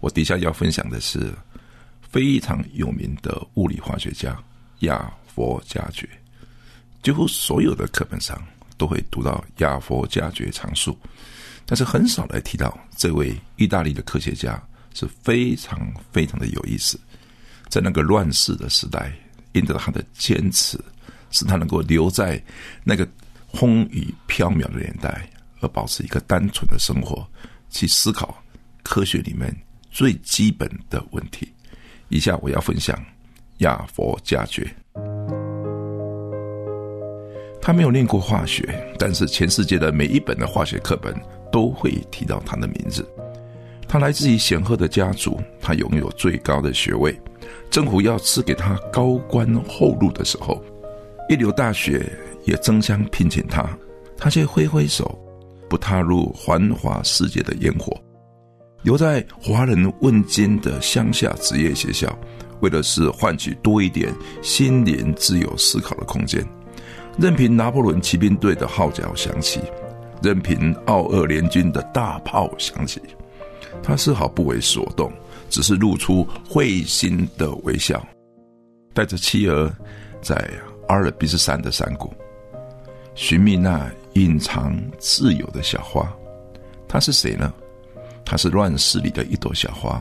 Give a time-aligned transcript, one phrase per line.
[0.00, 1.32] 我底下要分享的是。
[2.12, 4.36] 非常有名的物理化学家
[4.80, 6.08] 亚佛加爵，
[7.04, 8.36] 几乎所有的课本上
[8.76, 10.98] 都会读到亚佛加爵常数，
[11.64, 14.60] 但是很少来提到这位意大利的科学家
[14.92, 15.78] 是非常
[16.10, 16.98] 非常的有意思。
[17.68, 19.12] 在那个乱世的时代，
[19.52, 20.76] 因着他的坚持，
[21.30, 22.42] 使他能够留在
[22.82, 23.08] 那个
[23.52, 27.24] 风雨飘渺的年代，而保持一个单纯的生活，
[27.70, 28.42] 去思考
[28.82, 29.56] 科学里面
[29.90, 31.52] 最基本的问题。
[32.08, 32.98] 以下我要分享
[33.58, 34.66] 亚佛加爵。
[37.62, 38.66] 他没有念过化学，
[38.98, 41.14] 但是全世界的每一本的化学课本
[41.52, 43.06] 都会提到他的名字。
[43.86, 47.14] 他来自于显赫的家族，他拥有最高的学位。
[47.70, 50.62] 政府要赐给他高官厚禄的时候，
[51.28, 52.10] 一流大学
[52.44, 53.68] 也争相聘请他，
[54.16, 55.18] 他却挥挥手，
[55.68, 57.96] 不踏入繁华世界的烟火。
[58.82, 62.18] 留在华人问津的乡下职业学校，
[62.60, 66.44] 为的是换取多一点心灵自由思考的空间。
[67.18, 69.60] 任凭拿破仑骑兵队的号角响起，
[70.22, 73.00] 任凭奥俄联军的大炮响起，
[73.82, 75.12] 他丝毫不为所动，
[75.50, 78.02] 只是露出会心的微笑，
[78.94, 79.70] 带着妻儿
[80.22, 80.48] 在
[80.88, 82.12] 阿尔卑斯山的山谷
[83.14, 86.10] 寻觅那隐藏自由的小花。
[86.88, 87.52] 他是谁呢？
[88.30, 90.00] 他是乱世里的一朵小花，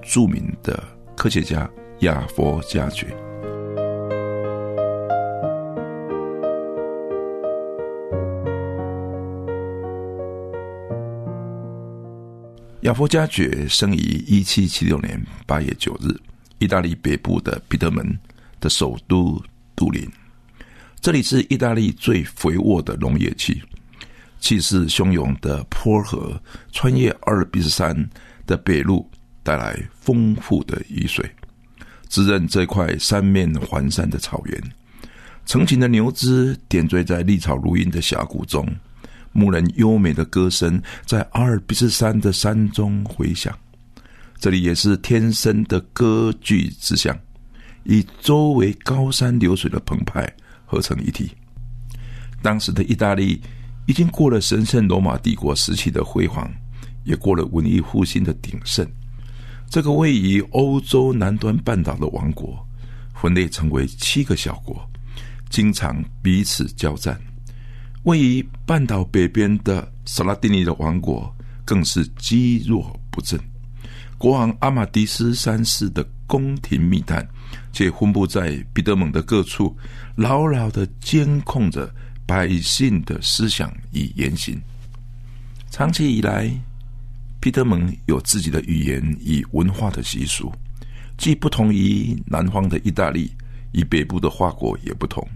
[0.00, 0.80] 著名的
[1.16, 1.68] 科学家
[2.02, 3.08] 亚佛加爵。
[12.82, 16.14] 亚佛加爵生于一七七六年八月九日，
[16.60, 18.06] 意大利北部的彼得门
[18.60, 19.36] 的首都
[19.74, 20.08] 都灵，
[21.00, 23.60] 这里是意大利最肥沃的农业区。
[24.40, 26.40] 气势汹涌的坡河
[26.72, 28.08] 穿越阿尔卑斯山
[28.46, 29.08] 的北路，
[29.42, 31.28] 带来丰富的雨水，
[32.08, 34.62] 滋润这块三面环山的草原。
[35.44, 38.66] 成群的牛只点缀在绿草如茵的峡谷中，
[39.32, 43.56] 牧人优美的歌声在阿尔卑斯山的山中回响。
[44.38, 47.18] 这里也是天生的歌剧之乡，
[47.84, 50.32] 与周围高山流水的澎湃
[50.64, 51.32] 合成一体。
[52.40, 53.42] 当时的意大利。
[53.88, 56.46] 已经过了神圣罗马帝国时期的辉煌，
[57.04, 58.86] 也过了文艺复兴的鼎盛。
[59.70, 62.62] 这个位于欧洲南端半岛的王国，
[63.14, 64.78] 分裂成为七个小国，
[65.48, 67.18] 经常彼此交战。
[68.02, 71.34] 位于半岛北边的萨拉蒂尼的王国，
[71.64, 73.40] 更是积弱不振。
[74.18, 77.26] 国王阿马迪斯三世的宫廷密探，
[77.72, 79.74] 却分布在彼得蒙的各处，
[80.14, 81.90] 牢牢的监控着。
[82.28, 84.60] 百姓的思想与言行，
[85.70, 86.46] 长期以来，
[87.40, 90.52] 皮特蒙有自己的语言与文化的习俗，
[91.16, 93.32] 既不同于南方的意大利，
[93.72, 95.26] 与北部的法国也不同。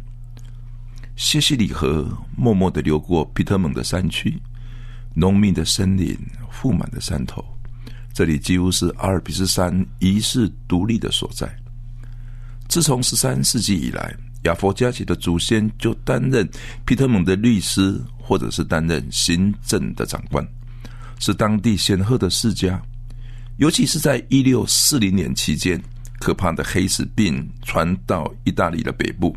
[1.16, 4.38] 谢西里河默默的流过皮特蒙的山区，
[5.14, 6.14] 浓密的森林
[6.52, 7.42] 覆满的山头，
[8.12, 11.50] 这里几乎是阿尔卑斯山遗世独立的所在。
[12.68, 14.14] 自从十三世纪以来。
[14.44, 16.48] 亚佛加奇的祖先就担任
[16.84, 20.46] 皮特蒙的律师，或者是担任行政的长官，
[21.20, 22.82] 是当地显赫的世家。
[23.58, 25.80] 尤其是在一六四零年期间，
[26.18, 29.36] 可怕的黑死病传到意大利的北部，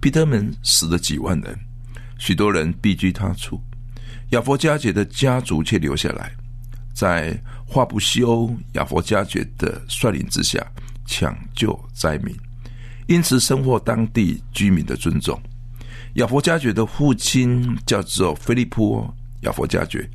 [0.00, 1.58] 皮特蒙死了几万人，
[2.18, 3.60] 许多人避居他处。
[4.30, 6.32] 亚佛加爵的家族却留下来，
[6.92, 7.36] 在
[7.66, 10.64] 华布西欧亚佛加爵的率领之下，
[11.06, 12.34] 抢救灾民。
[13.06, 15.38] 因此，深获当地居民的尊重。
[16.14, 19.06] 亚佛加爵的父亲叫做菲利普
[19.42, 20.08] 亚佛加爵，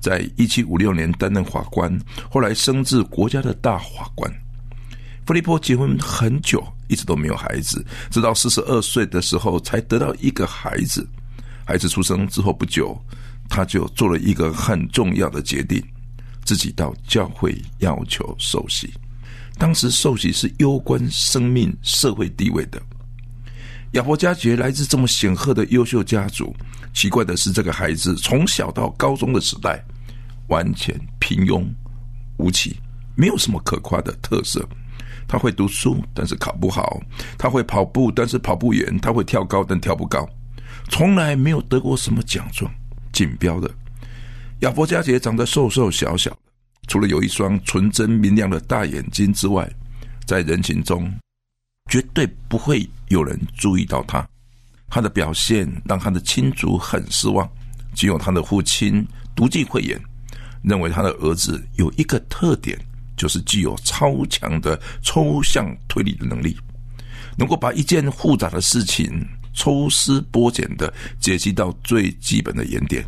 [0.00, 1.98] 在一七五六年担任法官，
[2.30, 4.30] 后来升至国家的大法官。
[5.24, 11.08] 菲利普结婚很久，一直都没有孩子，直到四十二岁的时候才得到一个孩子。
[11.64, 12.96] 孩子出生之后不久，
[13.48, 15.82] 他就做了一个很重要的决定，
[16.44, 18.92] 自己到教会要求受洗。
[19.58, 22.80] 当时受洗是攸关生命、社会地位的。
[23.92, 26.54] 亚伯加杰来自这么显赫的优秀家族，
[26.92, 29.82] 奇怪的是，这个孩子从小到高中的时代，
[30.48, 31.64] 完全平庸
[32.36, 32.76] 无奇，
[33.14, 34.66] 没有什么可夸的特色。
[35.28, 37.00] 他会读书，但是考不好；
[37.38, 40.28] 他会跑步，但是跑不远；他会跳高，但跳不高，
[40.88, 42.70] 从来没有得过什么奖状、
[43.12, 43.68] 锦标的。
[44.60, 46.36] 亚伯加杰长得瘦瘦小小，
[46.86, 49.68] 除了有一双纯真明亮的大眼睛之外，
[50.24, 51.12] 在人群中
[51.90, 54.26] 绝对不会有人注意到他。
[54.88, 57.48] 他的表现让他的亲族很失望，
[57.94, 60.00] 只有他的父亲独具慧眼，
[60.62, 62.78] 认为他的儿子有一个特点。
[63.16, 66.54] 就是具有超强的抽象推理的能力，
[67.38, 73.02] 能够把一件复杂的事情抽丝剥茧的解析到最基本的原点。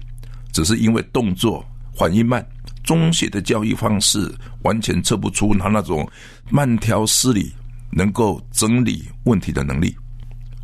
[0.50, 1.62] 只是因为动作
[1.98, 2.46] 反应慢，
[2.84, 6.08] 中学的教育方式完全测不出他那种
[6.48, 7.52] 慢条斯理、
[7.90, 9.94] 能够整理问题的能力。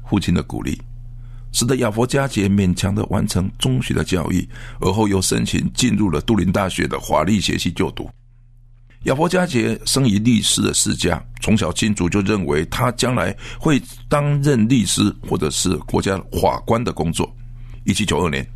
[0.09, 0.81] 父亲的鼓励，
[1.51, 4.49] 使得亚佛加杰勉强的完成中学的教育，
[4.81, 8.09] 而后又申请进入了杜林大学的法律学系就读。
[9.05, 17.31] 亚伯加杰生于律师的世家，从小亲族就认为他将来会担任律师或者是国家法官的工作。
[17.85, 18.47] 一七九二年，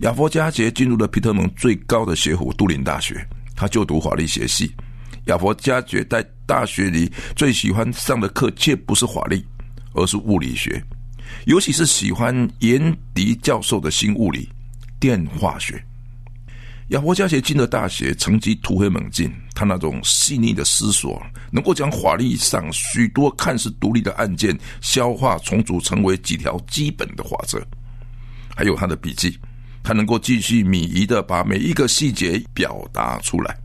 [0.00, 4.72] 亚佛加杰进入了皮特蒙最高的学府杜林大学，他就读法律学系。
[5.24, 9.44] 亚佛加杰在大学里最喜欢上的课却不是法律，
[9.94, 10.80] 而是物理学，
[11.46, 14.48] 尤其是喜欢严迪教授的新物理
[15.00, 15.84] 电化学。
[16.90, 19.30] 亚伯加杰进了大学，成绩突飞猛进。
[19.52, 27.60] 他那种细腻的思索，能够将法律上许多看似独立的案件消化重组成为几条基本的法则。
[28.54, 29.36] 还有他的笔记，
[29.88, 33.56] 他能够继续敏仪的把每一个细节表达出来。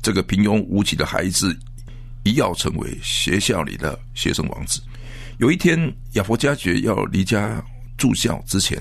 [0.00, 1.58] 这个平庸无奇的孩子，
[2.22, 4.80] 一要成为学校里的学生王子。
[5.38, 7.60] 有一天，亚伯加爵要离家
[7.98, 8.78] 住校之前，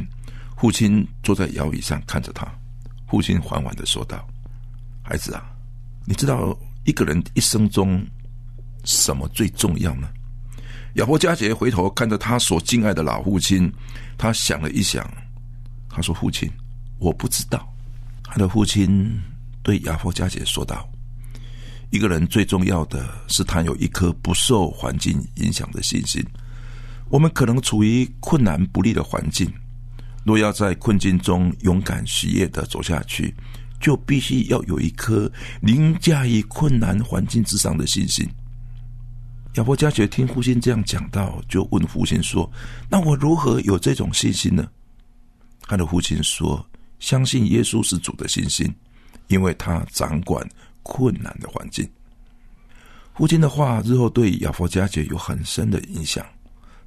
[0.59, 2.47] 父亲坐在摇椅上看着他。
[3.07, 4.23] 父亲缓缓的说道
[5.01, 5.49] ：“孩子啊，
[6.05, 6.55] 你知道
[6.85, 8.05] 一个人一生中
[8.85, 10.07] 什么最重要呢？”
[10.97, 13.73] 亚伯加杰回头看着他所敬爱的老父亲，
[14.19, 15.11] 他想了一想，
[15.89, 16.49] 他说：“父亲，
[16.99, 17.67] 我不知道。”
[18.23, 19.11] 他的父亲
[19.63, 20.87] 对亚伯加杰说道
[21.89, 26.23] ：“一个人最重要的是他有一颗不受环境影响的信心。
[27.09, 29.51] 我们可能处于困难不利的环境。”
[30.25, 33.33] 若要在困境中勇敢喜悦的走下去，
[33.79, 35.31] 就必须要有一颗
[35.61, 38.29] 凌驾于困难环境之上的信心。
[39.55, 42.51] 亚伯加爵听父亲这样讲到，就问父亲说
[42.91, 44.67] ：“那我如何有这种信心呢？”
[45.69, 46.65] 他的父亲说
[46.97, 48.73] ：“相信耶稣是主的信心，
[49.27, 50.43] 因为他掌管
[50.81, 51.87] 困难的环境。”
[53.13, 56.25] 父亲的话日后对亚伯加爵有很深的影响。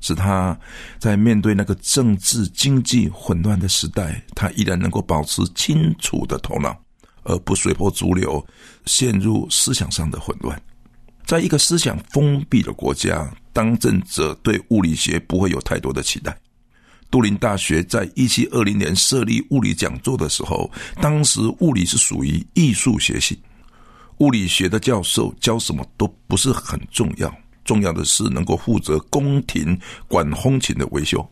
[0.01, 0.59] 使他
[0.99, 6.77] 在面对那个政治经济混乱的时代，他依然能够保持清楚的头脑，
[7.23, 8.45] 而不随波逐流，
[8.85, 10.61] 陷入思想上的混乱。
[11.25, 16.37] 在一个思想封闭的国家，当政者对物理学不会有太多的期待。
[17.13, 20.69] 杜林大学在一七二零年设立物理讲座的时候，
[20.99, 23.39] 当时物理是属于艺术学系，
[24.21, 27.31] 物理学的教授教什么都不是很重要。
[27.67, 29.79] 重要的是能够负责宫廷
[30.09, 31.25] 管风琴的维修。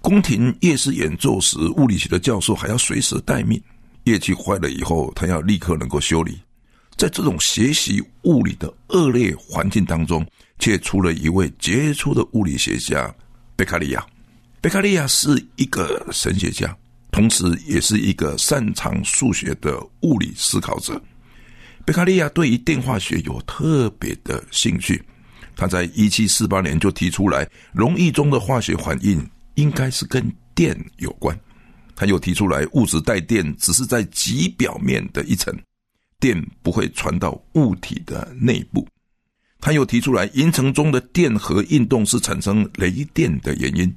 [0.00, 3.62] 宫廷夜市演奏时，物理学的教授还要随时待命。
[4.02, 6.36] 乐器坏了以后，他要立刻能够修理。
[6.96, 10.26] 在这种学习物理的恶劣环境当中，
[10.58, 13.14] 却出了一位杰出的物理学家
[13.54, 14.04] 贝卡利亚。
[14.66, 16.76] 贝卡利亚是一个神学家，
[17.12, 21.00] 同时也是一个擅长数学的物理思考者。
[21.84, 25.00] 贝卡利亚对于电化学有特别的兴趣。
[25.54, 30.20] 他在一七四八年就提出来，溶液中的化学反应应该是跟
[30.52, 31.38] 电有关。
[31.94, 35.56] 他又提出来，物质带电只是在极表面的一层，
[36.18, 38.84] 电不会传到物体的内部。
[39.60, 43.94] 他又提出来，银层中的电荷运动是产生雷电的原因。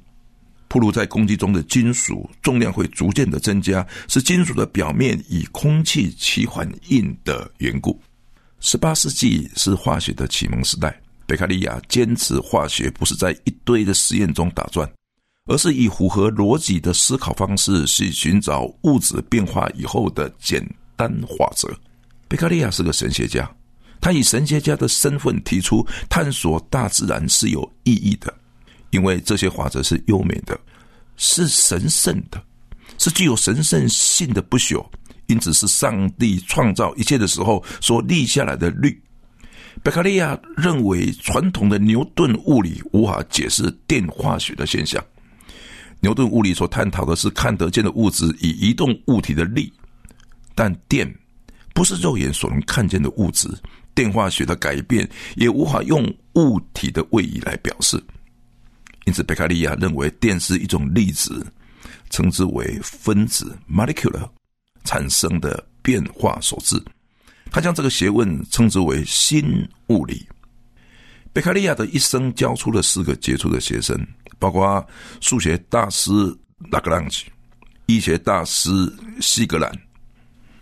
[0.69, 7.99] 铺露在空气中的金属重量会逐渐的增加，是金属的表面与空气起反应的缘故。
[8.61, 10.97] 十八世纪是化学的启蒙时代。
[11.25, 14.89] 贝卡利亚坚持化学不是在一堆的实验中打转，
[15.45, 21.07] 而是以符合逻辑的思考方式去寻找物质变化以后的简单
[21.37, 21.69] 法则。
[22.27, 23.47] 贝卡利亚是个神学家，
[24.01, 28.33] 他以神学家的身份提出探索大自然是有意义的，
[28.91, 30.59] 因为这些法则是优美的，
[31.17, 32.41] 是神圣的，
[32.97, 34.85] 是具有神圣性的不朽，
[35.27, 38.99] 因此是上帝创造一切的时候所立下来的律。
[39.83, 45.01] 贝卡利亚认为，传统的牛顿物理无法解释电化学的现象。
[46.01, 49.71] 牛顿物理所探讨的是看得见的物质与移动物体的力，
[50.55, 51.09] 但电
[51.73, 53.47] 不是肉眼所能看见的物质。
[53.93, 56.03] 电化学的改变也无法用
[56.35, 58.01] 物体的位移来表示。
[59.09, 61.43] 因此，贝卡利亚认为电是一种粒子，
[62.11, 64.29] 称之为分子 （molecular）
[64.83, 66.79] 产生的变化所致。
[67.49, 70.23] 他将这个学问称之为新物理。
[71.33, 73.99] 贝卡利亚的一生教出了四个杰出的学生，
[74.37, 74.87] 包括
[75.21, 76.11] 数学大师
[76.69, 77.25] 拉格朗奇、
[77.87, 78.69] 医学大师
[79.19, 79.71] 西格兰、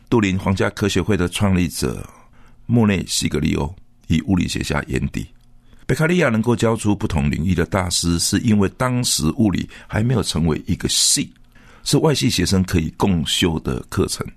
[0.09, 2.01] 杜林皇家科学会的创立者
[2.65, 3.75] 莫内西格利欧
[4.07, 5.27] 以物理学家眼底。
[5.87, 11.31] 贝卡利亚能够教出不同领域的大师，是因为当时物理还没有成为一个系，
[11.85, 14.27] 是外系学生可以共修的课程，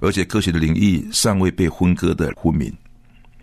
[0.00, 2.72] 而且科学的领域尚未被分割的昏迷。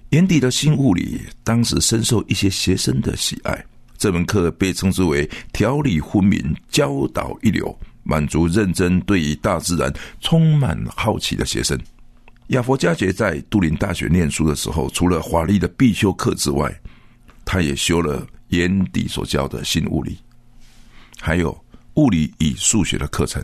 [0.10, 3.63] 眼底的新物理当时深受一些学生的喜爱，
[4.00, 11.79] 这门课被称之为条理昏明、教导一流、满足认真、对于大自然充满好奇的学生。
[12.48, 16.74] 亚佛加爵在杜林大学念书的时候，除了华丽的必修课之外，
[17.45, 20.17] 他也修了眼底所教的新物理，
[21.19, 21.57] 还有
[21.95, 23.43] 物理与数学的课程。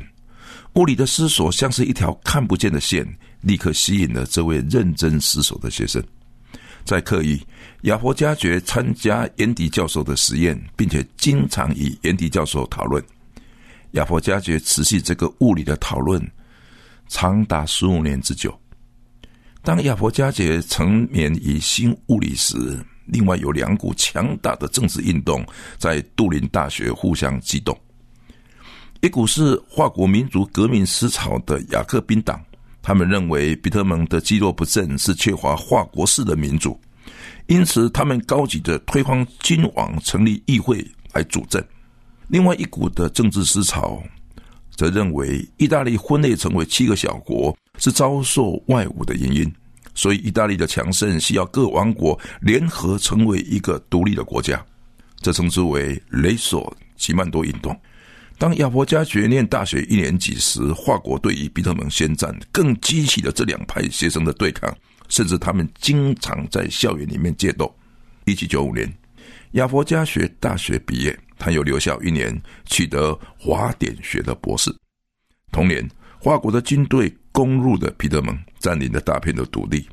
[0.74, 3.06] 物理的思索像是一条看不见的线，
[3.42, 6.04] 立刻吸引了这位认真思索的学生。
[6.86, 7.40] 在刻意，
[7.82, 13.04] 亚佛加爵参加严迪教授的实验，并且经常与严迪教授讨论。
[13.92, 16.24] 亚佛加爵持续这个物理的讨论
[17.08, 18.58] 长达十五年之久。
[19.62, 22.56] 当亚佛加爵沉湎于新物理时，
[23.12, 25.46] 另外有两股强大的政治运动
[25.78, 27.78] 在杜林大学互相激动。
[29.02, 32.44] 一股是法国民族革命思潮的雅各宾党。
[32.82, 36.80] 他们认为比特蒙的积弱不振是缺乏法国式的民主，
[37.48, 41.64] 因此他们高举着推翻君王、成立议会来主政。
[42.30, 44.02] 另外一股的政治思潮
[44.76, 49.54] 则认为，意大利分裂成为七个小国是遭受外侮的原因，
[50.00, 54.66] 所以意大利的强盛需要各王国联合成为一个独立的国家，
[55.20, 57.78] 这称之为雷索吉曼多运动。
[58.38, 64.74] 当亚伯加学念大学一年级时，华国对于比特蒙宣战，更激起了这两派学生的对抗，
[65.10, 67.70] 甚至他们经常在校园里面械斗。
[68.24, 68.90] 一七九五年，
[69.52, 74.74] 亚伯加学大学毕业，他又留校一年，取得华典学的博士。
[75.52, 75.86] 同年，
[76.22, 79.88] 华国的军队攻入了彼得蒙，占领了大片的土地。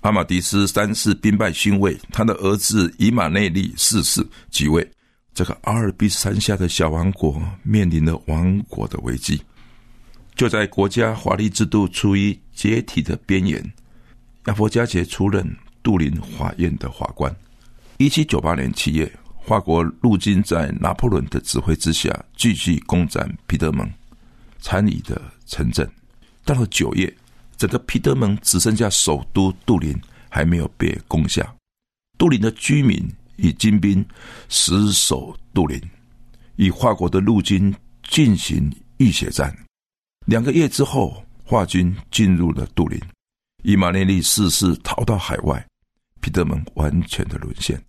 [0.00, 4.86] 阿马迪斯三世兵败勋位，他的儿子以马内利四世即位。
[5.32, 9.40] 这个阿尔卑斯山下的小王国面临了亡国的危机。
[10.36, 13.72] 就在国家法律制度处于解体的边缘，
[14.46, 15.44] 亚佛加杰出任
[15.82, 17.34] 杜林法院的法官。
[17.98, 19.10] 一七九八年七月，
[19.46, 23.88] 法国陆军在拿破仑的指挥之下，继续攻占皮德蒙
[24.60, 25.88] 参与的城镇。
[26.44, 27.12] 到了九月，
[27.64, 31.50] 整个皮德蒙只剩下首都杜林还没有被攻下，
[32.18, 33.02] 杜林的居民。
[33.36, 34.06] 以精兵
[34.48, 35.80] 死守杜林，
[36.54, 37.74] 与法国的陆军
[38.08, 39.52] 进行浴血战。
[40.24, 43.00] 两个月之后，法军进入了杜林，
[43.64, 45.66] 以马内利四世逃到海外，
[46.20, 47.82] 皮德蒙完全的沦陷。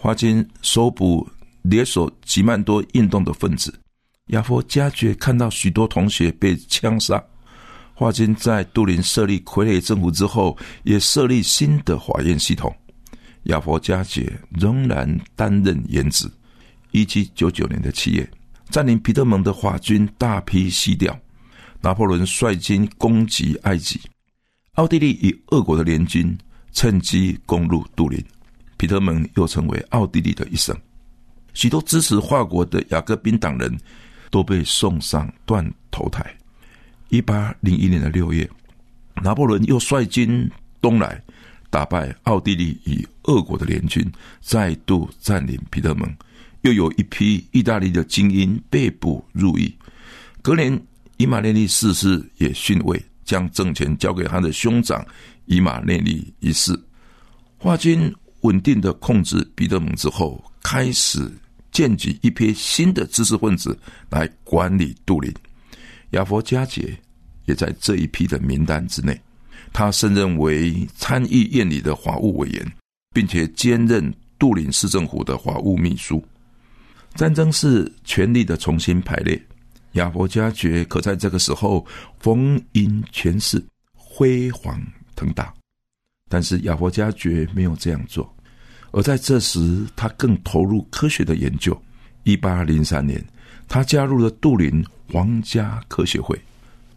[0.00, 1.28] 法军搜捕
[1.60, 3.78] 联手吉曼多运动的分子，
[4.28, 7.22] 亚佛加爵看到许多同学被枪杀。
[8.00, 12.74] 法军在杜林设立傀儡政府之后，也设立新的法院系统。
[13.42, 16.26] 亚佛加杰仍然担任原职。
[16.92, 18.26] 一七九九年的七月，
[18.70, 21.14] 占领皮特蒙的法军大批西调，
[21.82, 24.00] 拿破仑率军攻击埃及，
[24.76, 26.34] 奥地利与俄国的联军
[26.72, 28.18] 趁机攻入杜林，
[28.78, 30.74] 皮特蒙又成为奥地利的一省。
[31.52, 33.78] 许多支持法国的雅各宾党人
[34.30, 36.34] 都被送上断头台。
[37.10, 38.48] 一八零一年的六月，
[39.22, 40.50] 拿破仑又率军
[40.80, 41.22] 东来。
[41.72, 44.04] 打败奥地利与俄国的联军，
[44.40, 46.12] 再度占领皮特蒙，
[46.62, 49.72] 又有一批意大利的精英被捕入狱。
[50.42, 50.76] 隔年，
[51.16, 55.06] 伊马内利四世也逊位，将政权交给他的兄长
[55.46, 56.76] 伊马内利一世。
[57.56, 61.30] 华军稳定的控制彼得蒙之后，开始
[61.70, 65.32] 建举一批新的知识分子来管理杜林。
[66.10, 66.98] 亚佛加杰
[67.46, 69.18] 也在这一批的名单之内。
[69.72, 72.72] 他升任为参议院里的法务委员，
[73.14, 76.24] 并且兼任杜林市政府的法务秘书。
[77.14, 79.40] 战争是权力的重新排列，
[79.92, 81.86] 亚佛加爵可在这个时候
[82.18, 83.64] 逢迎全市，
[83.94, 84.80] 辉煌
[85.14, 85.52] 腾达。
[86.28, 88.32] 但是亚佛加爵没有这样做，
[88.92, 91.80] 而在这时，他更投入科学的研究。
[92.22, 93.24] 一八零三年，
[93.68, 96.40] 他加入了杜林皇家科学会。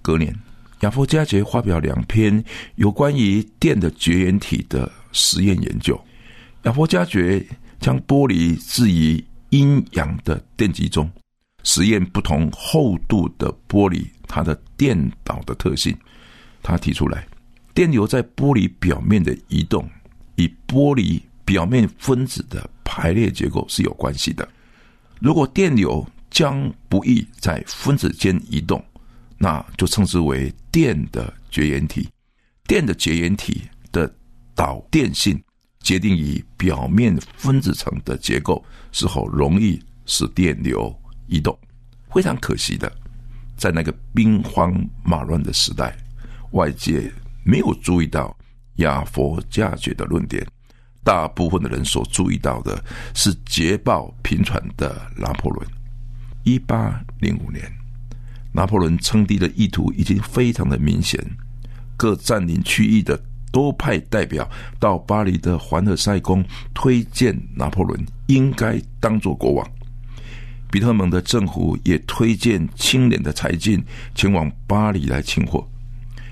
[0.01, 0.33] 隔年。
[0.79, 2.43] 亚佛加杰发表两篇
[2.75, 5.97] 有关于电的绝缘体的实验研究。
[6.63, 7.41] 亚佛加爵
[7.79, 11.09] 将玻璃置于阴阳的电极中，
[11.63, 15.95] 实验不同厚度的玻璃它的电导的特性。
[16.61, 17.25] 他提出来，
[17.73, 19.89] 电流在玻璃表面的移动，
[20.35, 24.45] 与玻璃表面分子的排列结构是有关系的。
[25.21, 28.83] 如果电流将不易在分子间移动，
[29.37, 32.09] 那就称之为电的绝缘体。
[32.67, 33.61] 电的绝缘体
[33.93, 34.13] 的
[34.53, 35.41] 导电性。
[35.83, 38.63] 决定于表面分子层的结构
[38.93, 40.97] 是否容易使电流
[41.27, 41.59] 移动。
[42.09, 42.89] 非常可惜的，
[43.57, 44.73] 在那个兵荒
[45.03, 45.93] 马乱的时代，
[46.51, 47.11] 外界
[47.43, 48.33] 没有注意到
[48.75, 50.47] 亚佛加爵的论点。
[51.03, 52.81] 大部分的人所注意到的
[53.13, 55.67] 是捷报频传的拿破仑。
[56.43, 57.63] 一八零五年，
[58.51, 61.19] 拿破仑称帝的意图已经非常的明显，
[61.97, 63.19] 各占领区域的。
[63.51, 69.71] 多派代表到巴黎的凡尔赛宫推荐拿破仑应该当做国王。
[70.71, 73.79] 比特蒙的政府也推荐清廉的财进
[74.15, 75.63] 前往巴黎来请货。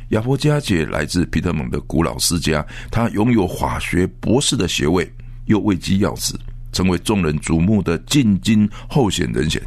[0.10, 5.08] 亚伯加姐来自比特蒙的古老世家，他拥有法学博士的学位，
[5.46, 6.34] 又位居要职，
[6.72, 9.62] 成为众人瞩目的进京候选人选。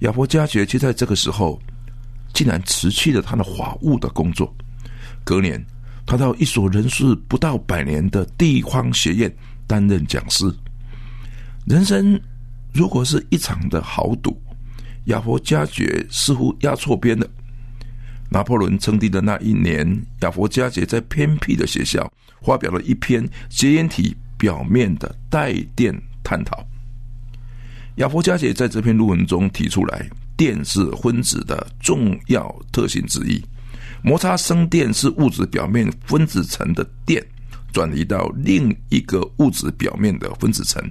[0.00, 1.60] 亚佛加爵就在这个时候，
[2.32, 4.54] 竟然辞去了他的法务的工作。
[5.24, 5.64] 隔年。
[6.08, 9.36] 他到一所人数不到百年的地方学院
[9.66, 10.48] 担任讲师。
[11.66, 12.16] 人生
[12.72, 14.40] 如果是一场的豪赌，
[15.06, 17.28] 亚佛加爵似乎压错边了。
[18.30, 22.08] 拿破仑称帝的那一年，亚佛加爵在偏僻的学校
[22.40, 26.64] 发表了一篇绝缘体表面的带电探讨。
[27.96, 33.42] 亚佛加姐在这篇论文中提出来，电是分子的重要特性之一。
[34.02, 37.24] 摩擦生电是物质表面分子层的电
[37.72, 40.82] 转移到另一个物质表面的分子层，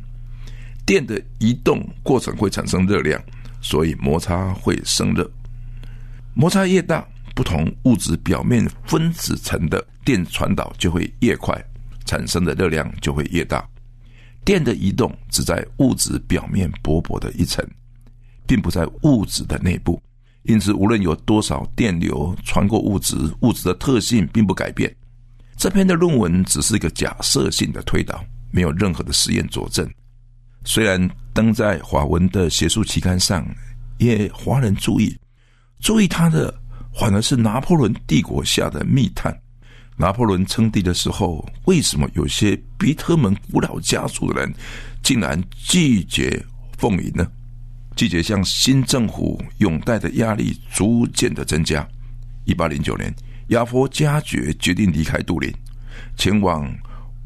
[0.83, 3.21] 电的移动过程会产生热量，
[3.61, 5.29] 所以摩擦会生热。
[6.33, 11.55] 摩擦越大，不同物质表面分子层的电传导就会越快，
[12.03, 13.63] 产生的热量就会越大。
[14.45, 17.67] 电的移动只在物质表面薄薄的一层，
[18.45, 20.01] 并不在物质的内部。
[20.43, 24.95] 因此，无论有多少电流穿过物质，物质的特性并不改变。
[25.57, 29.89] 这篇的论文只是一个假设性的推导，没有任何的实验佐证。
[30.63, 33.43] 虽然登在华文的学术期刊上，
[33.97, 35.17] 也华人注意，
[35.79, 36.53] 注意他的
[36.93, 39.35] 反而是拿破仑帝国下的密探。
[39.97, 44.53] 拿破仑称帝的时候，为什么有些比特门古老家族的人
[45.01, 46.43] 竟然拒绝
[46.77, 47.25] 奉迎呢？
[47.95, 51.87] 拒绝向新政府拥戴的压力逐渐的增加。
[52.43, 53.13] 一八零九年，
[53.47, 55.49] 亚佛加爵决定离开杜林，
[56.17, 56.69] 前往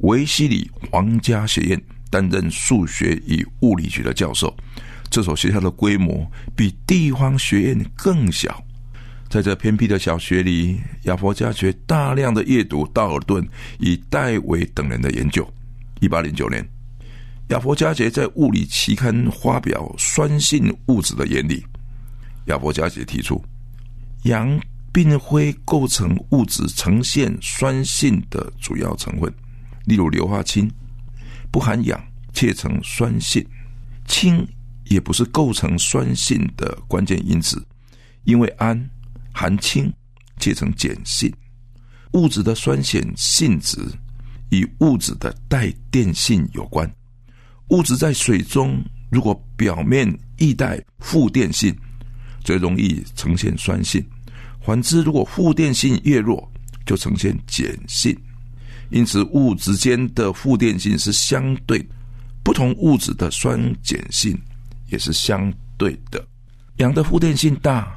[0.02, 4.56] 维西里皇家学院担任数学与物理学的教授。
[5.10, 8.64] 这所学校的规模比地方学院更小。
[9.30, 13.48] 在这偏僻的小学里，亚佛加爵大量的阅读道尔顿
[13.80, 15.48] 与戴维等人的研究。
[16.00, 16.68] 一八零九年。
[17.50, 21.64] 亚佛加杰在物理期刊发表酸性物质的原理。
[22.46, 23.44] 亚佛加杰提出，
[24.24, 24.60] 氧
[24.92, 29.32] 并非构成物质呈现酸性的主要成分。
[29.86, 30.70] 例如，硫化氢
[31.52, 32.00] 不含氧
[32.34, 33.44] 却呈酸性，
[34.08, 34.48] 氢
[34.86, 37.64] 也不是构成酸性的关键因子，
[38.26, 38.90] 因为氨
[39.40, 39.90] 含氢
[40.38, 41.34] 却呈碱性。
[42.12, 43.78] 物质的酸碱性质
[44.50, 46.92] 与物质的带电性有关。
[47.70, 51.74] 物质在水中，如果表面易带负电性，
[52.44, 54.02] 最容易呈现酸性；
[54.62, 56.52] 反之，如果负电性越弱，
[56.86, 58.14] 就呈现碱性。
[58.90, 61.82] 因此，物质间的负电性是相对，
[62.44, 64.38] 不同物质的酸碱性
[64.88, 66.28] 也是相对的。
[66.78, 67.96] 氧的负电性大，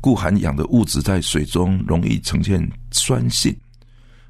[0.00, 3.52] 故含氧的物质在水中容易呈现酸性；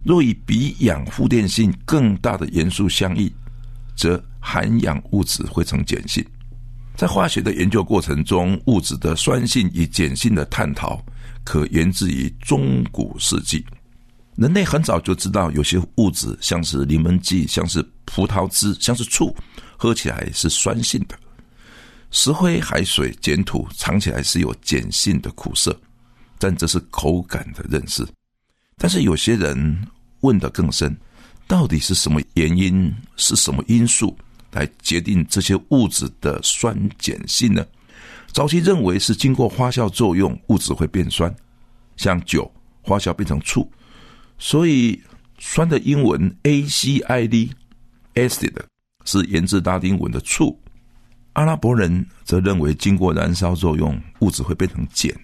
[0.02, 3.33] 若以比氧负电性更大的元素相异，
[3.96, 6.24] 则含氧物质会呈碱性。
[6.96, 11.00] 在化学的研究过程中，物质的酸性与碱性的探讨，
[11.44, 13.64] 可源自于中古世纪。
[14.37, 19.35] 人类很早就知道，有些物质，像是柠檬剂、像是葡萄汁、像是醋，
[19.76, 21.16] 喝起来是酸性的；
[22.11, 25.79] 石灰、海水、碱土尝起来是有碱性的苦涩。
[26.38, 28.07] 但这是口感的认识。
[28.77, 29.88] 但是有些人
[30.21, 30.97] 问得更深。
[31.47, 32.94] 到底是什么原因？
[33.16, 34.14] 是什么因素
[34.53, 37.66] 来决定这些物质的酸碱性呢？
[38.33, 41.35] 早期认为是经过发酵作用，物质会变酸，
[41.97, 42.53] 像酒
[42.85, 43.66] 发酵变成醋，
[44.37, 45.03] 所以
[45.38, 47.55] 酸的英文 acid，acid
[49.07, 50.61] 是源自拉丁文的醋。
[51.38, 55.14] 阿拉伯人则认为，经过燃烧作用，物质会变成碱，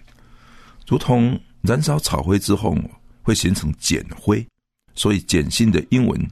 [0.86, 2.72] 如同燃烧草灰之后
[3.20, 4.46] 会形成碱灰，
[4.94, 6.30] 所以碱性的英文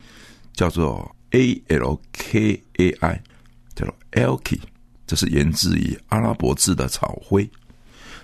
[0.52, 2.60] 叫做 alkai，
[3.74, 4.56] 叫做 alk，
[5.04, 7.50] 这是源自于阿拉伯字的草灰。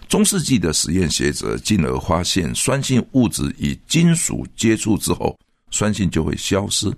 [0.08, 5.36] 中世纪的实验学者进而发现，酸性物质与金属接触之后，
[5.72, 6.88] 酸性就会消失，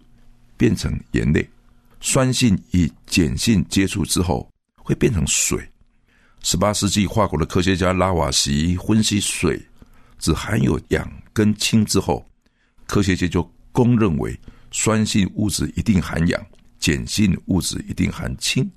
[0.59, 1.49] 变成盐类。
[2.01, 5.61] 酸性与碱性接触之后会变成水。
[6.43, 9.61] 十八世纪，法国的科学家拉瓦锡分析水
[10.19, 12.25] 只含有氧跟氢之后，
[12.87, 14.39] 科学界就公认为
[14.73, 16.47] 酸性物质一定含氧，
[16.81, 18.69] 碱性物质一定含氢，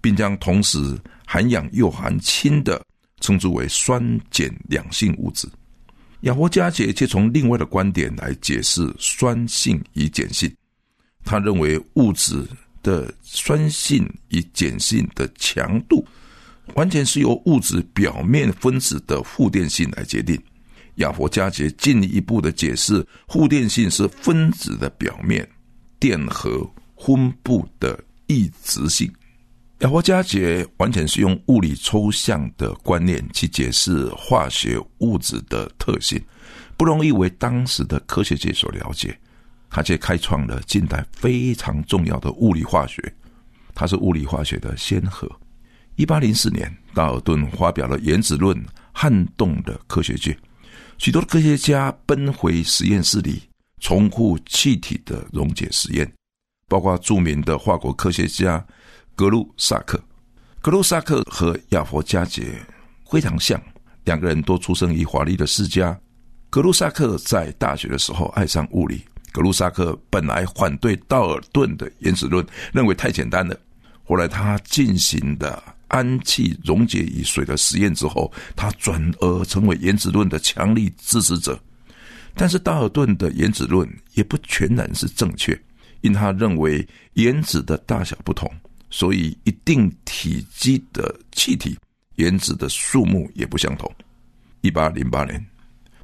[0.00, 2.84] 并将同时含氧又含氢的
[3.20, 5.48] 称之为酸碱两性物质。
[6.22, 10.52] 亚伯加杰却从另外的观点来解释酸性与碱性。
[11.24, 12.44] 他认为物质
[12.82, 16.04] 的酸性与碱性的强度，
[16.74, 20.40] 完全是由物质表面分子的互电性来决定。
[20.96, 25.48] 亚佛加杰进一步的解释，互电性是分子的表面
[25.98, 29.10] 电荷分布的异质性。
[29.78, 36.22] 亚佛加杰完全是用物理抽象的观念去解释化学物质的特性，
[36.76, 39.18] 不容易为当时的科学界所了解。
[39.70, 43.00] 他却开创了近代非常重要的物理化学，
[43.74, 45.30] 他是物理化学的先河。
[45.94, 48.60] 一八零四年，道尔顿发表了原子论，
[48.92, 50.36] 撼动了科学界。
[50.98, 53.42] 许多科学家奔回实验室里，
[53.80, 56.10] 重复气体的溶解实验，
[56.68, 58.64] 包括著名的法国科学家
[59.14, 60.02] 格鲁萨克。
[60.60, 62.54] 格鲁萨克和亚佛加杰
[63.10, 63.60] 非常像，
[64.04, 65.98] 两个人都出生于华丽的世家。
[66.50, 69.02] 格鲁萨克在大学的时候爱上物理。
[69.32, 73.58] 格鲁萨克本来反对道尔顿的原子论，认为太简单了。
[74.04, 81.58] 后来他进行的氨气溶解于水的实验之后，他转而成为原子论的强力支持者。
[82.34, 85.56] 但是道尔顿的原子论也不全然是正确，
[86.00, 88.50] 因他认为原子的大小不同，
[88.88, 91.78] 所以一定体积的气体
[92.16, 93.88] 原子的数目也不相同。
[94.60, 95.44] 一八零八年，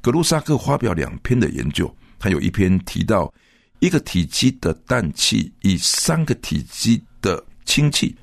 [0.01, 1.93] 格鲁萨克发表两篇的研究。
[2.19, 3.33] 他有一篇提到，
[3.79, 8.15] 一个体积的氮气与三个体积的氢气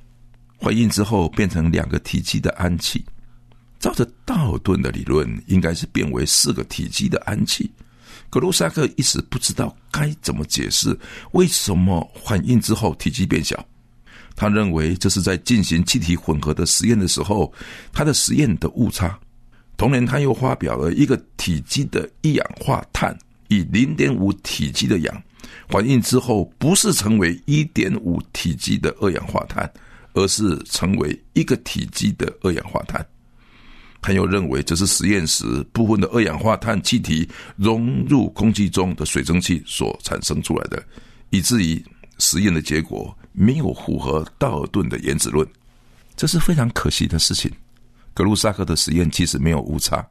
[0.60, 3.04] 反应之后，变成两个体积的氨气。
[3.78, 7.70] 照着道尔顿的理论，应该是变为四个体积的氨气。
[8.30, 10.98] 格鲁萨克一时不知道该怎么解释
[11.32, 13.64] 为什么反应之后体积变小。
[14.34, 17.52] 他认为这是在进行气体混合的实验的时候，
[17.92, 19.16] 他的实验的误差。
[19.76, 23.16] 同年，他又发表了一个体积的一氧化碳。
[23.54, 25.22] 以零点五体积的氧
[25.68, 29.70] 反应之后，不是成为一点五体积的二氧化碳，
[30.12, 33.04] 而是成为一个体积的二氧化碳。
[34.02, 40.82] 他又认为这是实验时部分的二氧化碳气体融入空气中的水蒸气所产生出来的，
[41.30, 41.82] 以至于
[42.18, 45.48] 实验的结果没有符合道尔顿的原子论，
[46.14, 47.50] 这是非常可惜的事情。
[48.12, 50.06] 格鲁萨克的实验其实没有误差。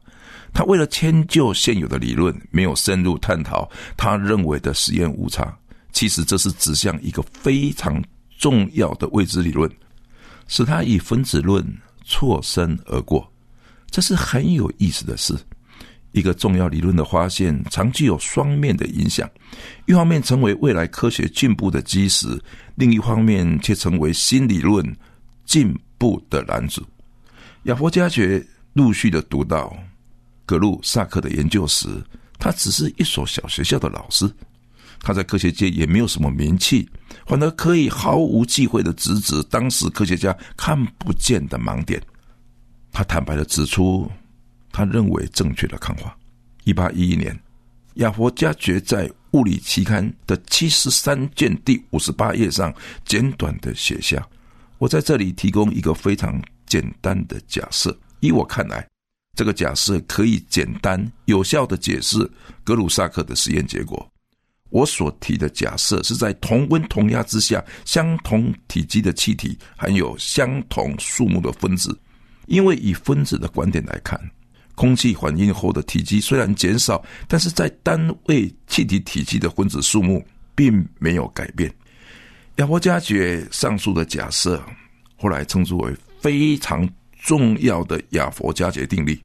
[0.54, 5.54] 他为了迁就现有的理论，没有深入探讨他认为的实验误差。
[5.92, 8.02] 其实这是指向一个非常
[8.38, 9.70] 重要的未知理论，
[10.46, 11.64] 使他以分子论
[12.04, 13.28] 错身而过。
[13.90, 15.36] 这是很有意思的事。
[16.12, 19.28] 一个重要理论的发现，常具有双面的影响：
[19.86, 22.40] 一方面成为未来科学进步的基石，
[22.76, 24.84] 另一方面却成为新理论
[25.44, 26.80] 进步的拦阻。
[27.64, 29.76] 亚佛加爵陆续的读到。
[30.46, 31.88] 格鲁萨克的研究时，
[32.38, 34.30] 他只是一所小学校的老师，
[35.00, 36.88] 他在科学界也没有什么名气，
[37.26, 42.02] 反而可以毫无忌讳的直指当时科学家看不见的盲点。
[42.92, 44.10] 他坦白的指出，
[44.70, 46.16] 他认为正确的看法。
[46.64, 47.38] 一八一一年，
[47.94, 52.72] 亚佛加爵在《物理期刊》的七十三卷第五十八页上
[53.04, 54.26] 简短的写下
[54.78, 58.86] ：“我在这里提供一个非常简单的假设，依我看来。”
[59.34, 62.30] 这个假设可以简单有效的解释
[62.62, 64.06] 格鲁萨克的实验结果。
[64.70, 71.96] 我所提的假设是在同温同压之下，相同体积的气体含有相同数目的分子。
[72.46, 74.20] 因为以分子的观点来看，
[74.74, 81.72] 空气反应后的体积虽然减少，但是在单位气体体积的分子数目并没有改变。
[82.56, 84.60] 亚伯加爵上述的假设，
[85.16, 86.88] 后来称之为非常。
[87.24, 89.18] 重要的亚佛加节定律，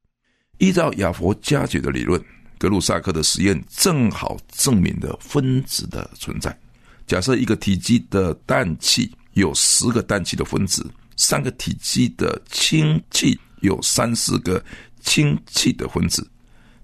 [0.58, 2.24] 依照亚佛加解的理论，
[2.58, 6.58] 格鲁萨克的实验正好证明了分子的存在。
[7.06, 14.64] 假设一个体积的氮气有十个氮气的分子，三个体积的氢气有三四个
[15.02, 16.26] 氢气的分子，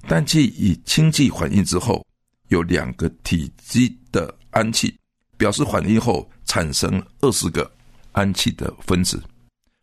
[0.10, 2.06] 氮气与氢气反应之后，
[2.49, 4.93] 有两个体积的氨气，
[5.38, 7.71] 表示反应后产生二十个
[8.12, 9.23] 氨气的分子。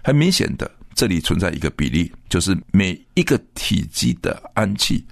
[0.05, 5.05] 很明显的，这里存在一个比例，就是每一个体积的氨气。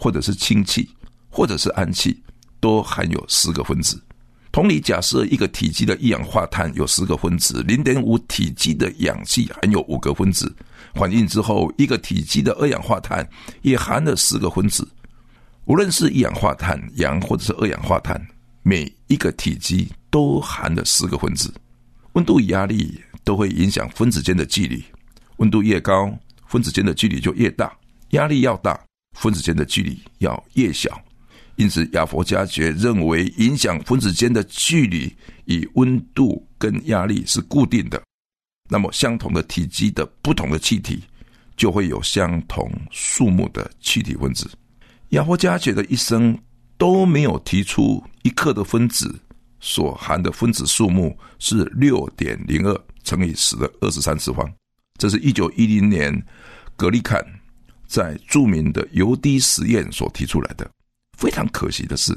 [0.00, 0.88] 或者是氢气，
[1.28, 2.16] 或者是氨气，
[2.60, 4.00] 都含有十个分子。
[4.52, 10.54] 同理，假设一个体积的一氧化碳有十个分子，零点五体积的氧气含有五个分子。
[10.94, 13.28] 反应之后，一个体积的二氧化碳
[13.62, 14.86] 也含了十个分子。
[15.64, 18.24] 无论是一氧化碳、氧或者是二氧化碳，
[18.62, 21.52] 每一个体积都含了十个分子。
[22.12, 24.80] 温度与压力都会影响分子间的距离。
[25.38, 27.66] 温度越高，分子间的距离就越大；
[28.10, 28.78] 压力要大。
[29.14, 31.02] 分子间的距离要越小，
[31.56, 35.12] 因此亚佛加爵认为，影响分子间的距离
[35.46, 38.00] 与温度跟压力是固定的。
[38.70, 41.02] 那么，相同的体积的不同的气体，
[41.56, 44.48] 就会有相同数目的气体分子。
[45.08, 46.38] 亚佛加爵的一生
[46.76, 49.18] 都没有提出一克的分子
[49.58, 54.48] 所含的分子数目是六点零二乘以十的二十三次方。
[54.98, 56.22] 这是一九一零年
[56.76, 57.24] 格利坎。
[57.86, 60.70] 在著名的油滴实验所提出来的，
[61.16, 62.14] 非常可惜的是，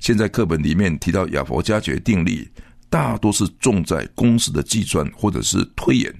[0.00, 2.44] 现在课本里面提到亚佛加爵定律，
[2.90, 6.12] 大多是重在公式的计算或者是推演，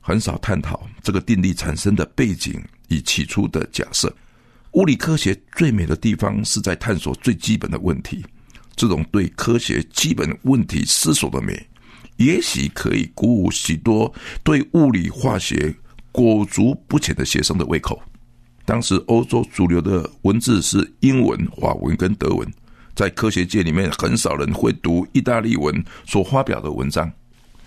[0.00, 4.12] 很少探讨这个定律产生的背景与起初的假设。
[4.72, 8.26] 物理科学最美的地方是在探索最基本的问题，
[8.74, 11.64] 这种对科学基本问题思索的美，
[12.18, 15.74] 也许可以鼓舞许多对物理化学。
[16.10, 18.02] 裹足不前的学生的胃口。
[18.64, 22.50] 当时欧洲主流的文字是英文、法文跟德文，
[22.96, 27.08] 在科学界里面很少人会读意大利文所发表的文章。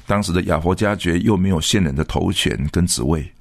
[0.06, 3.32] 当时的亚佛加爵又没有现任的头衔跟职位，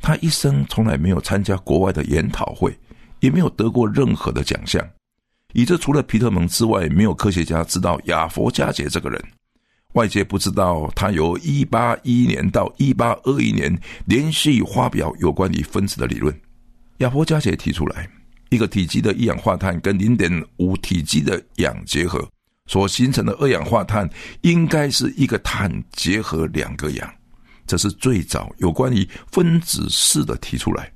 [0.00, 2.74] 他一生从来没有参加国外的研讨会，
[3.20, 4.82] 也没有得过任何的奖项。
[5.52, 9.22] 以这除了皮特蒙之外，没有科学家知道亚佛加爵这个人。
[9.96, 16.38] 外界不知道，他由一八一一年到一八二一年连续发表有关于分子的理论。
[16.98, 18.06] 亚伯加杰提出来，
[18.50, 22.28] 一个体积的一氧化碳跟零点五体积的氧结合
[22.66, 24.06] 所形成的二氧化碳，
[24.42, 27.10] 应该是一个碳结合两个氧。
[27.66, 30.92] 这是最早有关于分子式的提出来。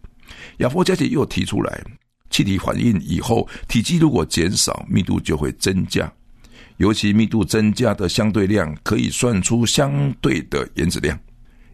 [0.59, 1.83] 亚伯加杰又提出来，
[2.29, 6.13] 气体反应以后，体积如果减少，密度就会增加。
[6.81, 11.19] 尤其密度增加的相对量，可以算出相对的原子量。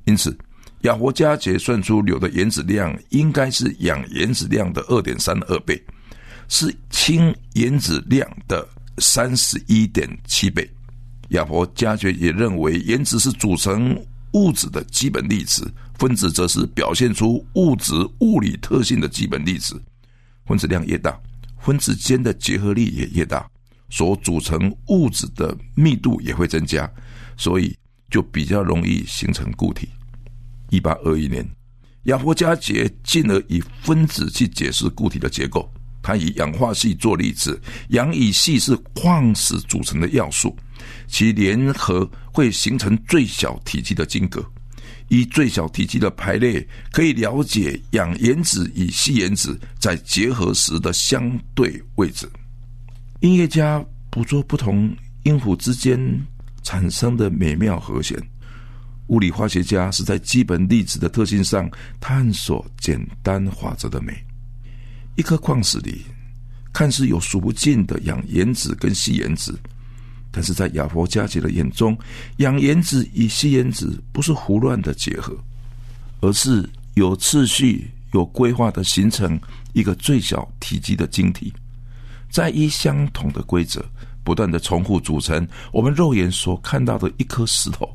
[0.05, 0.37] 因此，
[0.81, 5.81] 亚佛加杰算出硫的原子量应该是氧原子量的二点三二倍，
[6.49, 10.69] 是氢原子量的三十一点七倍。
[11.29, 13.97] 亚佛加爵也认为，原子是组成
[14.33, 19.81] 物质的基本粒子，分子则是表现出物质物理特性的基本粒子。
[20.47, 21.17] 分子量越大，
[21.61, 23.49] 分子间的结合力也越大。
[23.89, 26.91] 所组成物质的密度也会增加，
[27.37, 27.77] 所以
[28.11, 29.89] 就比较容易形成固体。
[30.71, 31.49] 一八二一年，
[32.05, 35.71] 亚佛加杰进而以分子去解释固体的结构。
[36.03, 40.57] 他以氧化系做例子，氧乙系是矿石组成的要素，
[41.09, 44.45] 其联合会形成最小体积的晶格。
[45.09, 52.29] 以最小体积的排列，可以了解氧原子与硒原子在结合时的相对位置。
[53.21, 55.99] 音乐家捕捉不同音符之间
[56.63, 58.17] 产生的美妙和弦，
[59.07, 64.15] 物理化学家是在基本粒子的特性上探索简单法则的美。
[65.15, 66.05] 一颗矿石里
[66.75, 69.59] 看似有数不尽的氧原子跟硒原子，
[70.31, 71.97] 但是在亚佛加杰的眼中，
[72.37, 75.35] 氧原子与硒原子不是胡乱的结合，
[76.21, 79.41] 而是有次序、有规划的形成
[79.73, 81.51] 一个最小体积的晶体。
[82.37, 83.83] 在依相同的规则
[84.23, 87.89] 不断的重复组成我们肉眼所看到的一颗石头，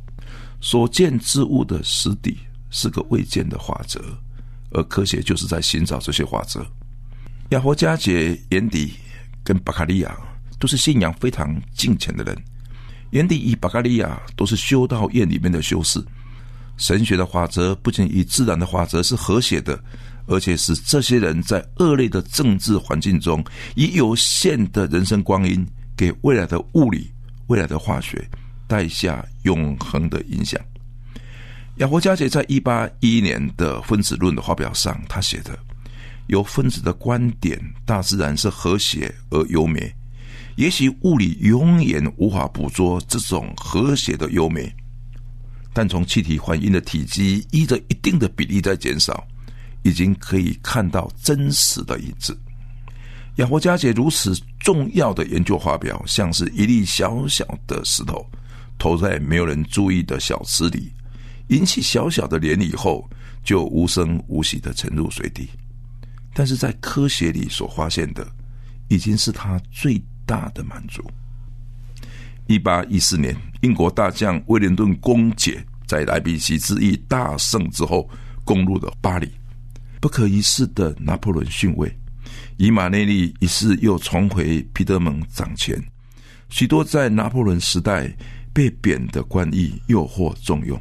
[0.59, 2.39] 所见之物的实底
[2.71, 4.01] 是个未见的法则，
[4.71, 6.65] 而科学就是在寻找这些法则。
[7.49, 8.93] 亚佛加杰、眼底
[9.43, 10.17] 跟巴卡利亚
[10.57, 12.35] 都是信仰非常敬虔的人，
[13.11, 16.03] 眼底与巴卡利亚都是修道院里面的修士。
[16.77, 19.79] 神学的法则不仅与自然的法则是和谐的。
[20.27, 23.43] 而且是这些人在恶劣的政治环境中，
[23.75, 27.11] 以有限的人生光阴，给未来的物理、
[27.47, 28.27] 未来的化学
[28.67, 30.59] 带下永恒的影响。
[31.77, 35.57] 亚伯加杰在一八一一年的分子论的发表上，他写的：
[36.27, 39.91] 有分子的观点，大自然是和谐而优美。
[40.57, 44.71] 也许物理永远无法捕捉这种和谐的优美，
[45.73, 49.25] 但从气体反应的体积依着一定的比例在减少，
[49.83, 52.37] 已经可以看到真实的影子。
[53.37, 58.29] 亚佛加杰如此重要的研究发表，像是一粒小小的石头
[58.77, 60.91] 投在没有人注意的小池里，
[61.47, 63.09] 引起小小的涟漪后，
[63.43, 65.49] 就无声无息的沉入水底。
[66.33, 68.27] 但是在科学里所发现的，
[68.89, 71.01] 已经是他最大的满足。
[72.47, 78.09] 一八一四年，英国大将威廉顿公爵在莱比锡之役大胜之后，
[78.43, 79.31] 攻入了巴黎。
[80.01, 81.95] 不可一世的拿破仑逊位，
[82.57, 85.79] 以马内利一世又重回皮德蒙掌权。
[86.49, 88.11] 许多在拿破仑时代
[88.51, 90.77] 被贬的官役又获重用。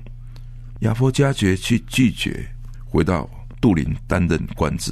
[0.81, 2.45] 亚佛加爵去拒绝
[2.87, 3.29] 回到
[3.61, 4.91] 杜林担任官职。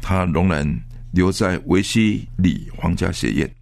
[0.00, 0.66] 他仍然
[1.12, 3.54] 留在维西里皇家学院。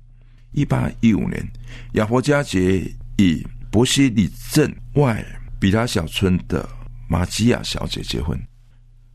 [0.53, 1.46] 一八一五年，
[1.94, 2.81] 亚佛加爵
[3.18, 5.24] 与伯西里镇外
[5.59, 6.66] 比拉小村的
[7.09, 8.40] 玛基亚小姐结婚。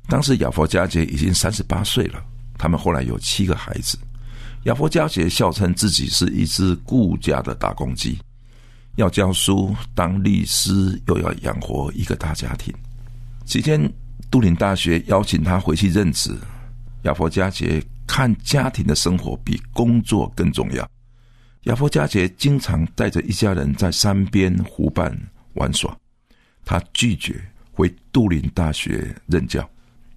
[0.07, 2.23] 当时亚佛加杰已经三十八岁了。
[2.57, 3.97] 他们后来有七个孩子。
[4.63, 8.17] 亚佛加杰笑称自己是一只顾家的打工鸡，
[8.95, 12.73] 要教书、当律师，又要养活一个大家庭。
[13.45, 13.91] 期间，
[14.31, 16.35] 都灵大学邀请他回去任职。
[17.03, 20.89] 亚佛加杰看家庭的生活比工作更重要。
[21.63, 25.15] 亚佛加杰经常带着一家人在山边湖畔
[25.53, 25.95] 玩耍。
[26.63, 27.39] 他拒绝
[27.71, 29.67] 回杜林大学任教。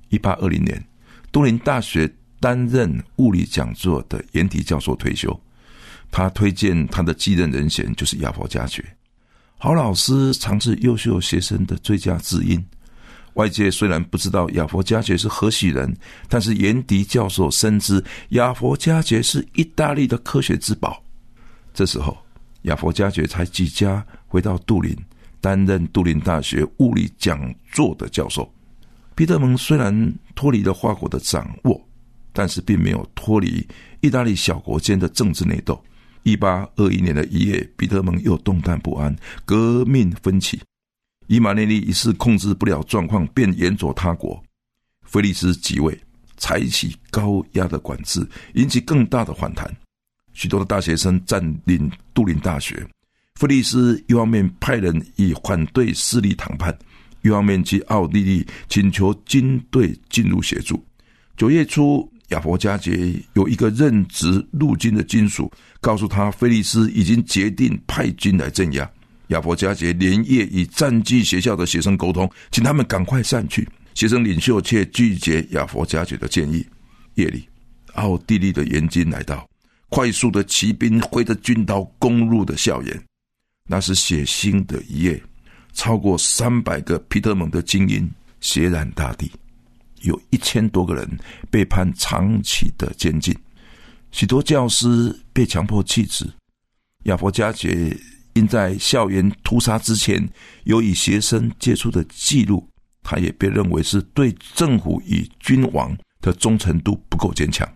[0.09, 0.83] 一八二零年，
[1.31, 5.39] 杜林大学担任物理讲座的严迪教授退休。
[6.11, 8.85] 他推荐他的继任人选就是亚佛加爵。
[9.59, 12.65] 好老师常是优秀学生的最佳知音。
[13.35, 15.95] 外界虽然不知道亚佛加爵是何许人，
[16.29, 21.03] 但是严迪教授深知亚佛加爵是意大利的科学之宝。
[21.75, 22.17] 这时候，
[22.63, 24.97] 亚佛加爵才举家回到杜林，
[25.41, 28.51] 担任杜林大学物理讲座的教授。
[29.19, 31.89] 彼得蒙虽然脱离了法国的掌握，
[32.33, 33.67] 但是并没有脱离
[34.01, 35.85] 意大利小国间的政治内斗。
[36.23, 39.13] 一八二一年的一月，彼得蒙又动荡不安，
[39.45, 40.61] 革命奋起。
[41.27, 44.41] 以马内利一时控制不了状况，便远走他国。
[45.03, 46.01] 菲利斯即位，
[46.37, 49.69] 采取高压的管制，引起更大的反弹。
[50.33, 52.87] 许多的大学生占领杜林大学。
[53.35, 56.77] 菲利斯一方面派人以反对势力谈判，
[57.29, 60.83] 一方面去奥地利请求军队进入协助。
[61.37, 68.91] 九月初，亚佛加杰有一个任职陆军的军属告诉他，菲利斯已经决定派军来镇压。
[69.29, 73.69] 亚佛加杰连夜与战机学校的学生沟通，请他们赶快散去。
[73.95, 76.67] 学生领袖却拒绝亚佛加杰的建议。
[77.15, 77.47] 夜里，
[77.95, 79.49] 奥地利的援军来到，
[79.89, 83.03] 快速的骑兵挥着军刀攻入的校园。
[83.67, 85.23] 那是血腥的一夜，
[85.79, 88.11] 超过三百个皮特蒙的精英
[88.41, 89.31] 血染大地，
[90.03, 91.09] 有一千多个人
[91.53, 93.33] 被判长期的监禁，
[94.11, 96.29] 许多教师被强迫弃职。
[97.05, 97.97] 亚佛加杰。
[98.35, 100.25] 因在校园屠杀之前
[100.63, 102.65] 有与学生接触的记录，
[103.03, 107.69] 他也被认为是对政府与君王的忠诚度不够坚强。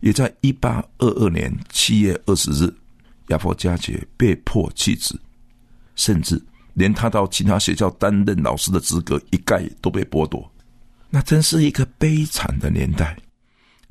[0.00, 2.74] 也在一八二二年七月二十日，
[3.26, 5.14] 亚佛加杰被迫弃职，
[5.94, 6.42] 甚至
[6.78, 10.48] 连他到其他学校担任老师的资格一概都被剥夺。
[11.10, 13.16] 那真是一个悲惨的年代。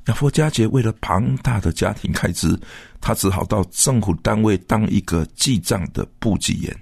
[0.06, 2.58] 亚佛加杰为了庞大的家庭开支，
[2.98, 6.74] 他只好到政府单位当一个记账的部记员，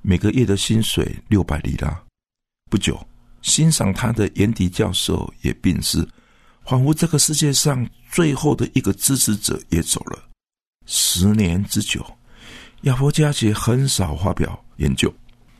[0.00, 2.02] 每个月的薪水六百里拉。
[2.70, 2.98] 不久，
[3.42, 6.08] 欣赏他的严迪教授也病逝，
[6.64, 10.18] 仿佛这个世界上最后的一个支持者也走了。
[10.86, 12.02] 十年之久，
[12.82, 15.12] 亚佛加杰很少发表研究。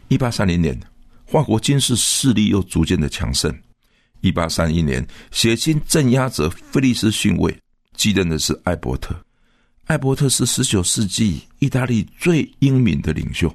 [0.09, 0.79] 一八三零年，
[1.27, 3.53] 法国军事势力又逐渐的强盛。
[4.21, 7.57] 一八三一年，血腥镇压者菲利斯逊位，
[7.95, 9.15] 继任的是艾伯特。
[9.87, 13.55] 艾伯特是十九世纪意大利最英明的领袖。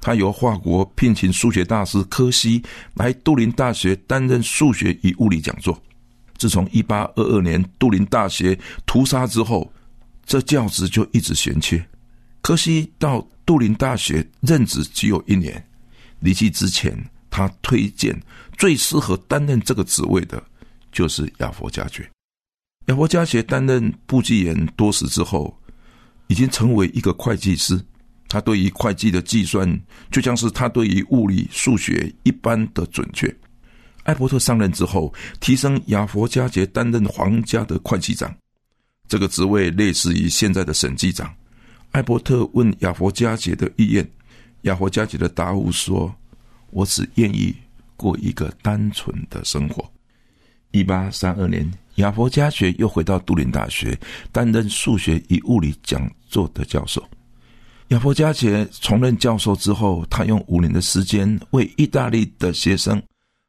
[0.00, 2.62] 他由法国聘请数学大师科西
[2.94, 5.76] 来杜林大学担任数学与物理讲座。
[6.36, 8.56] 自从一八二二年杜林大学
[8.86, 9.72] 屠杀之后，
[10.24, 11.84] 这教职就一直悬缺。
[12.40, 15.67] 科西到杜林大学任职只有一年，
[16.20, 16.98] 离去之前，
[17.30, 18.18] 他推荐。
[18.56, 20.42] 最适合担任这个职位的，
[20.90, 22.10] 就是亚佛加爵。
[22.86, 25.56] 亚佛加爵担任部记员多时之后，
[26.26, 27.80] 已经成为一个会计师。
[28.28, 33.32] 他对于会计的计算，就像是他对于物理、数学一般的准确。
[34.02, 38.34] 艾伯特上任之后，提升亚佛加杰担任皇家的会计长，
[39.06, 41.32] 这个职位类似于现在的审计长。
[41.92, 44.10] 艾伯特问亚佛加杰的意愿，
[44.62, 46.14] 亚佛加杰的答复说
[46.70, 47.54] ：“我只愿意
[47.96, 49.84] 过一个单纯的生活。”
[50.72, 53.98] 一八三二年，亚佛加杰又回到都灵大学，
[54.32, 57.02] 担任数学与物理讲座的教授。
[57.88, 63.02] 亚佛加杰从任教授之后，他用五年的时间为意大利的学生。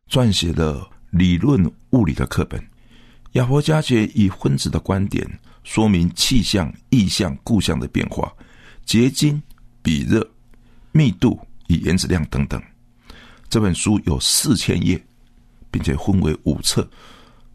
[0.09, 2.59] 撰写了理论物理的课本。
[3.33, 5.23] 亚佛加杰以分子的观点
[5.63, 8.33] 说明气象、意象、故象的变化、
[8.85, 9.39] 结晶、
[9.83, 10.27] 比热、
[10.91, 12.61] 密度与原子量等等。
[13.49, 15.01] 这本书有四千页，
[15.71, 16.89] 并且分为五册，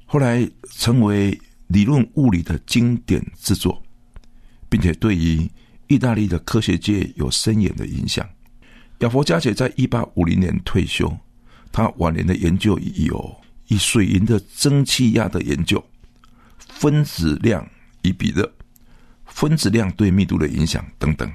[0.07, 3.83] 后来成为理论物理的经典之作，
[4.69, 5.51] 并且对于
[5.87, 8.29] 意大利的科学界有深远的影响。
[9.01, 11.15] 亚佛加杰在一八五零年退休。
[11.73, 15.85] 他晚年的研究有以水银的蒸汽压的研究、
[16.57, 17.69] 分子量
[18.03, 18.49] 与比热、
[19.25, 21.29] 分子量对密度的影响等等。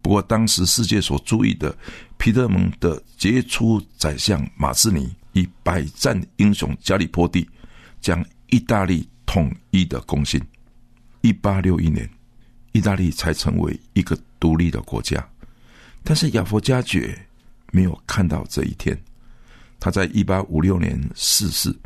[0.00, 1.76] 不过，当时世界所注意的
[2.16, 7.46] 皮特蒙的杰出宰相马斯尼以百战英雄加里波第
[8.00, 10.40] 将意大利统一的攻心。
[11.20, 12.08] 一八六一年，
[12.72, 15.28] 意大利才成为一个独立的国家。
[16.04, 17.18] 但是亚佛加爵
[17.72, 18.98] 没有看到这一天。
[19.80, 21.76] 他在一八五六年逝世。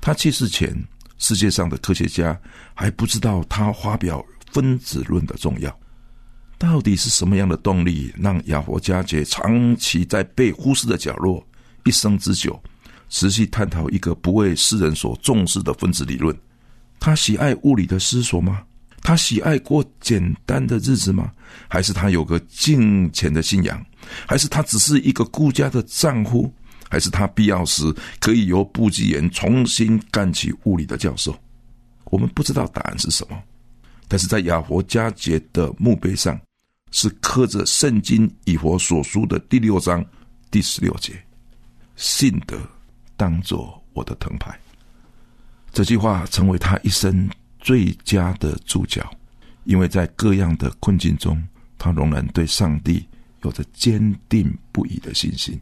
[0.00, 0.74] 他去世前，
[1.18, 2.38] 世界上的科学家
[2.74, 5.80] 还不知道他发表分子论的重要。
[6.62, 11.44] 到底是什么样的动力，让亚佛加杰长期在被忽视的角落，
[11.84, 12.62] 一生之久，
[13.08, 16.32] 持续探讨一个不为世人所重视的分子理论？
[17.00, 18.62] 他喜爱物理的思索吗？
[19.02, 21.32] 他喜爱过简单的日子吗？
[21.66, 23.84] 还是他有个敬虔的信仰？
[24.24, 26.48] 还是他只是一个顾家的丈夫？
[26.88, 31.36] 还是他必要时可以由布吉人重新干起物理的教授？
[32.04, 33.36] 我们不知道答案是什么，
[34.06, 36.40] 但是在亚佛加杰的墓碑上
[36.92, 40.04] 是刻着《圣经》以佛所书的第六章
[40.50, 41.14] 第十六节
[41.96, 42.56] ：“信德
[43.16, 44.56] 当作我的藤牌。”
[45.72, 47.28] 这句话成为他一生
[47.58, 49.10] 最佳的注脚，
[49.64, 51.42] 因为在各样的困境中，
[51.78, 53.08] 他仍然对上帝
[53.42, 55.58] 有着坚定不移的信心。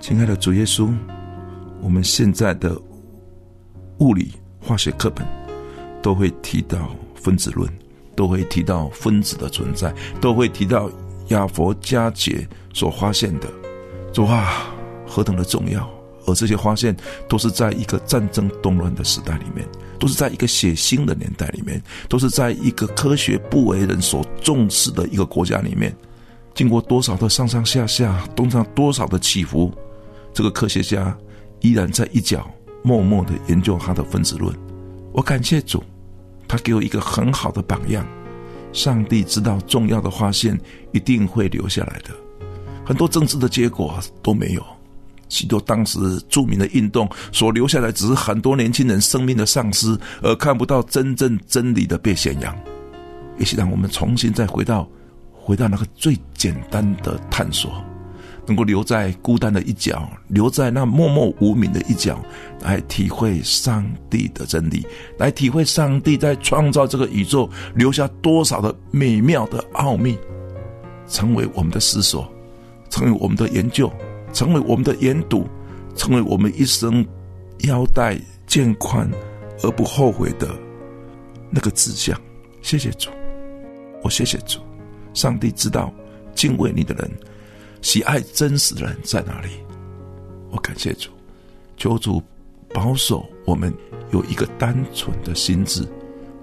[0.00, 0.92] 亲爱的主耶稣，
[1.80, 2.76] 我们现在的
[3.98, 5.24] 物理化学课本
[6.02, 7.68] 都会提到分子论，
[8.14, 10.90] 都会提到分子的存在，都会提到
[11.28, 13.48] 亚佛加杰所发现的，
[14.22, 14.66] 哇，
[15.06, 15.88] 何等的重要！
[16.26, 16.94] 而这些发现
[17.26, 19.66] 都是在一个战争动乱的时代里面，
[19.98, 25.96] 都是在一个血腥的年代里面，都是在一个科学不为人所重视的一个国家里面，
[26.54, 29.72] 经过多少的上上下下，东上多少的起伏。
[30.34, 31.16] 这个科学家
[31.60, 32.46] 依然在一角
[32.82, 34.54] 默默的研究他的分子论。
[35.18, 35.82] 我感谢主，
[36.46, 38.06] 他给我一个很好的榜样。
[38.72, 40.56] 上帝知道重要的发现
[40.92, 42.10] 一定会留下来的，
[42.86, 44.64] 很多政治的结果都没有。
[45.28, 45.98] 许多当时
[46.28, 52.56] 著名的运动所留下来，只是很多年轻人生命的丧失，而看不到真正真理的被宣扬。
[53.38, 54.88] 也许让我们重新再回到，
[55.32, 57.72] 回到那个最简单的探索。
[58.48, 62.18] 能够留在孤单的一角，留在那默默无名的一角，
[62.62, 64.84] 来体会上帝的真理，
[65.18, 70.18] 来体会上帝在创造这个宇宙留下多少的美妙的奥秘，
[71.06, 72.26] 成为我们的思索，
[72.88, 73.92] 成为我们的研究，
[74.32, 75.46] 成为我们的研读，
[75.94, 77.06] 成为我们一生
[77.64, 79.08] 腰带渐宽
[79.62, 80.48] 而不后悔的
[81.50, 82.18] 那个志向。
[82.62, 83.10] 谢谢主，
[84.02, 84.58] 我谢谢主，
[85.12, 85.92] 上帝知道
[86.34, 87.10] 敬畏你的人。
[87.82, 89.48] 喜爱真实的人在哪里？
[90.50, 91.10] 我感谢主，
[91.76, 92.22] 求主
[92.72, 93.72] 保守我们
[94.12, 95.86] 有一个单纯的心智，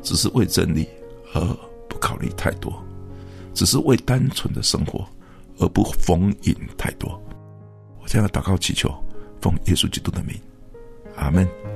[0.02, 0.88] 只是为真理
[1.34, 1.42] 而
[1.90, 2.74] 不考虑太多，
[3.54, 5.06] 只是为单纯的生活
[5.58, 7.10] 而不逢迎太多。
[8.02, 8.90] 我这样祷告祈求，
[9.42, 10.36] 奉耶稣基督的名，
[11.16, 11.75] 阿门。